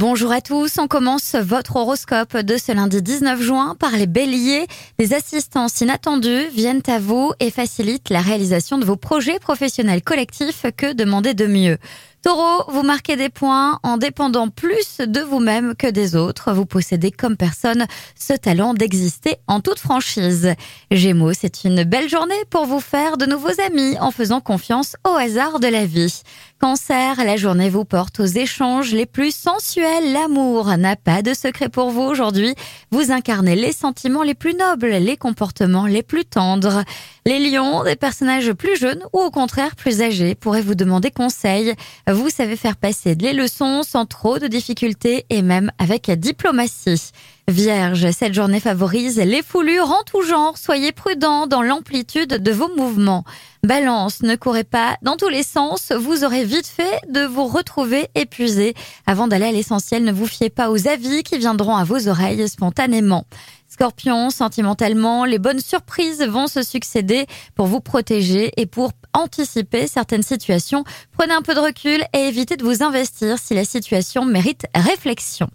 Bonjour 0.00 0.32
à 0.32 0.40
tous, 0.40 0.78
on 0.78 0.88
commence 0.88 1.34
votre 1.34 1.76
horoscope 1.76 2.34
de 2.34 2.56
ce 2.56 2.72
lundi 2.72 3.02
19 3.02 3.38
juin 3.42 3.76
par 3.78 3.90
les 3.90 4.06
béliers. 4.06 4.66
Des 4.98 5.12
assistances 5.12 5.78
inattendues 5.82 6.48
viennent 6.54 6.80
à 6.86 6.98
vous 6.98 7.32
et 7.38 7.50
facilitent 7.50 8.08
la 8.08 8.22
réalisation 8.22 8.78
de 8.78 8.86
vos 8.86 8.96
projets 8.96 9.38
professionnels 9.38 10.00
collectifs 10.00 10.64
que 10.74 10.94
demander 10.94 11.34
de 11.34 11.44
mieux? 11.44 11.76
Taureau, 12.22 12.64
vous 12.68 12.82
marquez 12.82 13.16
des 13.16 13.30
points 13.30 13.78
en 13.82 13.96
dépendant 13.96 14.48
plus 14.48 14.98
de 14.98 15.20
vous-même 15.20 15.74
que 15.74 15.86
des 15.86 16.16
autres. 16.16 16.52
Vous 16.52 16.66
possédez 16.66 17.10
comme 17.10 17.38
personne 17.38 17.86
ce 18.14 18.34
talent 18.34 18.74
d'exister 18.74 19.36
en 19.46 19.60
toute 19.60 19.78
franchise. 19.78 20.54
Gémeaux, 20.90 21.32
c'est 21.32 21.64
une 21.64 21.82
belle 21.84 22.10
journée 22.10 22.34
pour 22.50 22.66
vous 22.66 22.80
faire 22.80 23.16
de 23.16 23.24
nouveaux 23.24 23.58
amis 23.66 23.98
en 24.00 24.10
faisant 24.10 24.42
confiance 24.42 24.96
au 25.08 25.12
hasard 25.12 25.60
de 25.60 25.68
la 25.68 25.86
vie. 25.86 26.20
Cancer, 26.60 27.24
la 27.24 27.38
journée 27.38 27.70
vous 27.70 27.86
porte 27.86 28.20
aux 28.20 28.26
échanges 28.26 28.92
les 28.92 29.06
plus 29.06 29.34
sensuels. 29.34 30.12
L'amour 30.12 30.66
n'a 30.76 30.96
pas 30.96 31.22
de 31.22 31.32
secret 31.32 31.70
pour 31.70 31.88
vous 31.90 32.02
aujourd'hui. 32.02 32.54
Vous 32.90 33.12
incarnez 33.12 33.56
les 33.56 33.72
sentiments 33.72 34.24
les 34.24 34.34
plus 34.34 34.52
nobles, 34.52 34.90
les 34.90 35.16
comportements 35.16 35.86
les 35.86 36.02
plus 36.02 36.26
tendres. 36.26 36.84
Les 37.26 37.38
lions, 37.38 37.84
des 37.84 37.96
personnages 37.96 38.52
plus 38.52 38.76
jeunes 38.76 39.04
ou 39.12 39.18
au 39.18 39.30
contraire 39.30 39.76
plus 39.76 40.00
âgés, 40.00 40.34
pourraient 40.34 40.62
vous 40.62 40.74
demander 40.74 41.10
conseil. 41.10 41.74
Vous 42.10 42.30
savez 42.30 42.56
faire 42.56 42.76
passer 42.76 43.14
les 43.14 43.34
leçons 43.34 43.82
sans 43.82 44.06
trop 44.06 44.38
de 44.38 44.46
difficultés 44.46 45.26
et 45.28 45.42
même 45.42 45.70
avec 45.78 46.10
diplomatie. 46.10 47.12
Vierge, 47.46 48.10
cette 48.12 48.32
journée 48.32 48.60
favorise 48.60 49.18
les 49.18 49.42
foulures 49.42 49.90
en 49.90 50.02
tout 50.04 50.22
genre. 50.22 50.56
Soyez 50.56 50.92
prudent 50.92 51.46
dans 51.46 51.62
l'amplitude 51.62 52.28
de 52.28 52.52
vos 52.52 52.74
mouvements. 52.76 53.24
Balance, 53.64 54.22
ne 54.22 54.36
courez 54.36 54.64
pas 54.64 54.96
dans 55.02 55.16
tous 55.16 55.28
les 55.28 55.42
sens. 55.42 55.92
Vous 55.92 56.24
aurez 56.24 56.44
vite 56.44 56.66
fait 56.66 57.00
de 57.10 57.22
vous 57.26 57.46
retrouver 57.46 58.08
épuisé. 58.14 58.74
Avant 59.06 59.26
d'aller 59.26 59.46
à 59.46 59.52
l'essentiel, 59.52 60.04
ne 60.04 60.12
vous 60.12 60.26
fiez 60.26 60.48
pas 60.48 60.70
aux 60.70 60.88
avis 60.88 61.22
qui 61.22 61.38
viendront 61.38 61.76
à 61.76 61.84
vos 61.84 62.08
oreilles 62.08 62.48
spontanément. 62.48 63.26
Scorpion, 63.70 64.30
sentimentalement, 64.30 65.24
les 65.24 65.38
bonnes 65.38 65.60
surprises 65.60 66.22
vont 66.22 66.48
se 66.48 66.62
succéder 66.62 67.26
pour 67.54 67.66
vous 67.66 67.80
protéger 67.80 68.50
et 68.56 68.66
pour 68.66 68.90
anticiper 69.14 69.86
certaines 69.86 70.24
situations. 70.24 70.82
Prenez 71.12 71.32
un 71.32 71.42
peu 71.42 71.54
de 71.54 71.60
recul 71.60 72.02
et 72.12 72.18
évitez 72.18 72.56
de 72.56 72.64
vous 72.64 72.82
investir 72.82 73.38
si 73.38 73.54
la 73.54 73.64
situation 73.64 74.24
mérite 74.24 74.66
réflexion. 74.74 75.48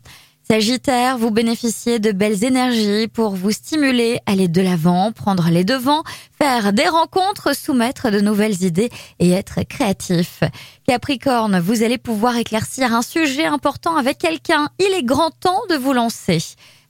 Sagittaire, 0.50 1.18
vous 1.18 1.30
bénéficiez 1.30 2.00
de 2.00 2.14
belles 2.14 2.46
énergies 2.46 3.10
pour 3.10 3.36
vous 3.36 3.52
stimuler, 3.52 4.20
aller 4.28 4.48
de 4.48 4.62
l'avant, 4.62 5.12
prendre 5.12 5.50
les 5.50 5.66
devants, 5.66 6.04
faire 6.42 6.72
des 6.72 6.88
rencontres, 6.88 7.54
soumettre 7.54 8.12
de 8.12 8.22
nouvelles 8.22 8.64
idées 8.64 8.92
et 9.20 9.32
être 9.32 9.64
créatif. 9.64 10.42
Capricorne, 10.88 11.60
vous 11.60 11.84
allez 11.84 11.98
pouvoir 11.98 12.38
éclaircir 12.38 12.94
un 12.94 13.02
sujet 13.02 13.46
important 13.46 13.98
avec 13.98 14.20
quelqu'un. 14.20 14.70
Il 14.80 14.94
est 14.94 15.04
grand 15.04 15.32
temps 15.32 15.62
de 15.70 15.76
vous 15.76 15.94
lancer. 15.94 16.38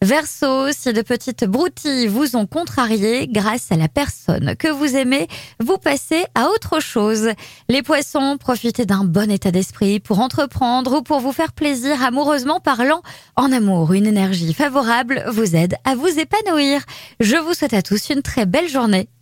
Verseau, 0.02 0.72
si 0.72 0.94
de 0.94 1.02
petites 1.02 1.46
broutilles 1.46 2.08
vous 2.08 2.36
ont 2.36 2.46
contrarié, 2.46 3.28
grâce 3.28 3.72
à 3.72 3.78
la 3.78 3.88
personne 3.88 4.56
que 4.56 4.68
vous 4.68 4.96
aimez, 4.96 5.28
vous 5.60 5.78
passez 5.78 6.26
à 6.36 6.50
autre 6.50 6.80
chose. 6.80 7.30
Les 7.70 7.82
poissons, 7.82 8.38
profitez 8.40 8.86
d'un 8.86 9.04
bon 9.04 9.32
état 9.32 9.52
d'esprit 9.52 10.00
pour 10.00 10.20
entreprendre 10.20 10.98
ou 10.98 11.02
pour 11.02 11.20
vous 11.20 11.32
faire 11.32 11.54
plaisir 11.54 12.04
amoureusement 12.04 12.60
parlant. 12.60 13.02
En 13.36 13.52
amour, 13.52 13.94
une 13.94 14.06
énergie 14.06 14.54
favorable 14.54 15.24
vous 15.32 15.56
aide 15.56 15.76
à 15.86 15.96
vous 15.96 16.20
épanouir. 16.20 16.82
Je 17.20 17.38
vous 17.38 17.54
souhaite 17.54 17.74
à 17.74 17.82
tous 17.82 18.10
une 18.10 18.22
très 18.22 18.46
belle 18.46 18.70
journée. 18.70 19.08